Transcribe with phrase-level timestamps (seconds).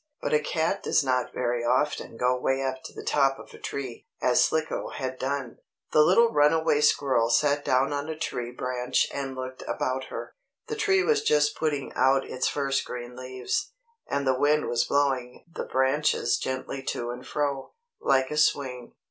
[0.19, 3.59] But a cat does not very often go way up to the top of a
[3.59, 5.59] tree, as Slicko had done.
[5.91, 10.33] The little runaway squirrel sat down on a tree branch and looked about her.
[10.65, 13.73] The tree was just putting out its first green leaves,
[14.07, 18.95] and the wind was blowing the branches gently to and fro, like a swing.